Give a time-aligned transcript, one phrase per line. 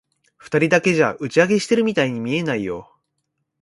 [0.37, 2.91] 二人だけじゃ、打ち上げしてるみたいに見えないよ。